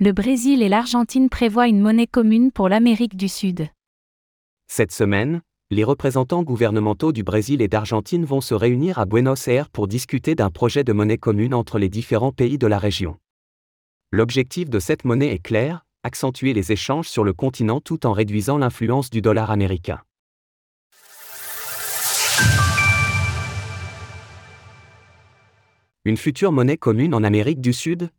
[0.00, 3.66] Le Brésil et l'Argentine prévoient une monnaie commune pour l'Amérique du Sud.
[4.68, 9.68] Cette semaine, les représentants gouvernementaux du Brésil et d'Argentine vont se réunir à Buenos Aires
[9.68, 13.16] pour discuter d'un projet de monnaie commune entre les différents pays de la région.
[14.12, 18.56] L'objectif de cette monnaie est clair, accentuer les échanges sur le continent tout en réduisant
[18.56, 20.00] l'influence du dollar américain.
[26.04, 28.10] Une future monnaie commune en Amérique du Sud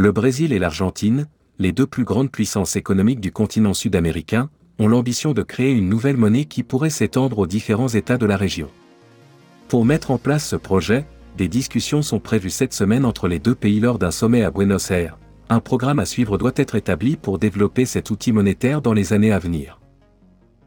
[0.00, 1.26] Le Brésil et l'Argentine,
[1.58, 6.16] les deux plus grandes puissances économiques du continent sud-américain, ont l'ambition de créer une nouvelle
[6.16, 8.68] monnaie qui pourrait s'étendre aux différents États de la région.
[9.66, 11.04] Pour mettre en place ce projet,
[11.36, 14.92] des discussions sont prévues cette semaine entre les deux pays lors d'un sommet à Buenos
[14.92, 15.18] Aires.
[15.48, 19.32] Un programme à suivre doit être établi pour développer cet outil monétaire dans les années
[19.32, 19.80] à venir.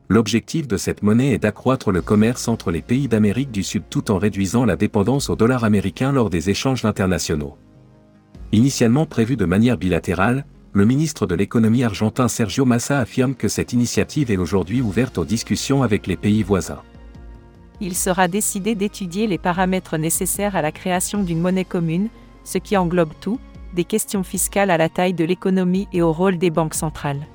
[0.09, 4.11] L'objectif de cette monnaie est d'accroître le commerce entre les pays d'Amérique du Sud tout
[4.11, 7.55] en réduisant la dépendance au dollar américain lors des échanges internationaux.
[8.53, 13.71] Initialement prévu de manière bilatérale, le ministre de l'économie argentin Sergio Massa affirme que cette
[13.71, 16.81] initiative est aujourd'hui ouverte aux discussions avec les pays voisins.
[17.79, 22.09] Il sera décidé d'étudier les paramètres nécessaires à la création d'une monnaie commune,
[22.43, 23.39] ce qui englobe tout,
[23.73, 27.25] des questions fiscales à la taille de l'économie et au rôle des banques centrales.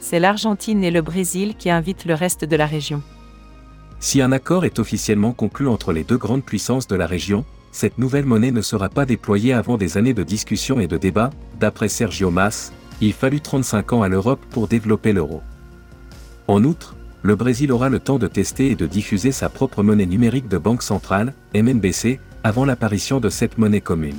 [0.00, 3.02] C'est l'Argentine et le Brésil qui invitent le reste de la région.
[3.98, 7.44] Si un accord est officiellement conclu entre les deux grandes puissances de la région,
[7.78, 11.30] cette nouvelle monnaie ne sera pas déployée avant des années de discussions et de débats,
[11.60, 15.42] d'après Sergio Mas, il fallut 35 ans à l'Europe pour développer l'euro.
[16.48, 20.06] En outre, le Brésil aura le temps de tester et de diffuser sa propre monnaie
[20.06, 24.18] numérique de banque centrale, MNBC, avant l'apparition de cette monnaie commune.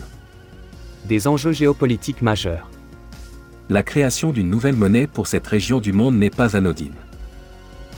[1.10, 2.70] Des enjeux géopolitiques majeurs.
[3.68, 6.96] La création d'une nouvelle monnaie pour cette région du monde n'est pas anodine.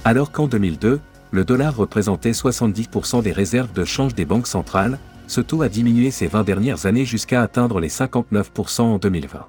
[0.05, 4.97] Alors qu'en 2002, le dollar représentait 70% des réserves de change des banques centrales,
[5.31, 9.47] ce taux a diminué ces 20 dernières années jusqu'à atteindre les 59% en 2020.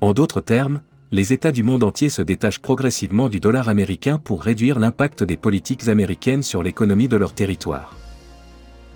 [0.00, 0.80] En d'autres termes,
[1.12, 5.36] les États du monde entier se détachent progressivement du dollar américain pour réduire l'impact des
[5.36, 7.96] politiques américaines sur l'économie de leur territoire.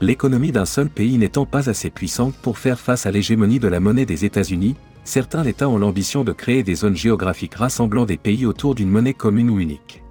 [0.00, 3.78] L'économie d'un seul pays n'étant pas assez puissante pour faire face à l'hégémonie de la
[3.78, 8.47] monnaie des États-Unis, certains États ont l'ambition de créer des zones géographiques rassemblant des pays
[8.47, 10.02] autour d'une monnaie commune ou unique.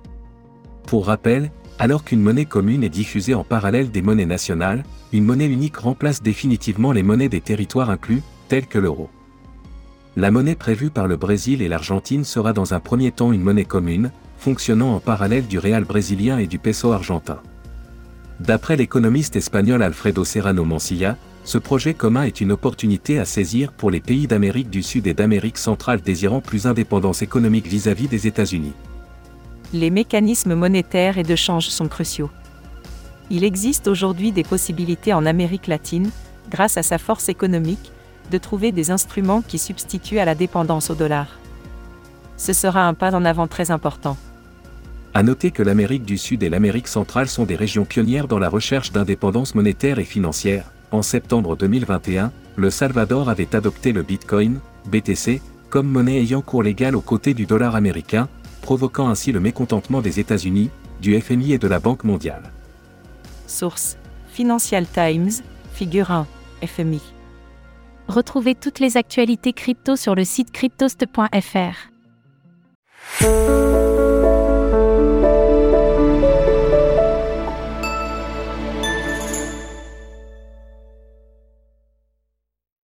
[0.86, 4.84] Pour rappel, alors qu'une monnaie commune est diffusée en parallèle des monnaies nationales,
[5.14, 9.10] une monnaie unique remplace définitivement les monnaies des territoires inclus, tels que l'euro.
[10.16, 13.66] La monnaie prévue par le Brésil et l'Argentine sera dans un premier temps une monnaie
[13.66, 17.40] commune, fonctionnant en parallèle du réal brésilien et du peso argentin.
[18.40, 23.92] D'après l'économiste espagnol Alfredo Serrano Mansilla, ce projet commun est une opportunité à saisir pour
[23.92, 28.28] les pays d'Amérique du Sud et d'Amérique centrale désirant plus indépendance économique vis-à-vis -vis des
[28.28, 28.74] États-Unis
[29.74, 32.30] les mécanismes monétaires et de change sont cruciaux.
[33.34, 36.10] Il existe aujourd'hui des possibilités en Amérique latine,
[36.50, 37.94] grâce à sa force économique,
[38.30, 41.40] de trouver des instruments qui substituent à la dépendance au dollar.
[42.36, 44.18] Ce sera un pas en avant très important.
[45.14, 48.50] À noter que l'Amérique du Sud et l'Amérique centrale sont des régions pionnières dans la
[48.50, 50.66] recherche d'indépendance monétaire et financière.
[50.92, 54.60] En septembre 2021, le Salvador avait adopté le Bitcoin,
[54.92, 58.28] BTC, comme monnaie ayant cours légal aux côtés du dollar américain,
[58.62, 60.70] provoquant ainsi le mécontentement des États-Unis,
[61.02, 62.52] du FMI et de la Banque mondiale.
[63.52, 63.98] Source
[64.32, 66.26] Financial Times, figure 1,
[66.64, 67.02] FMI.
[68.08, 71.92] Retrouvez toutes les actualités crypto sur le site cryptost.fr.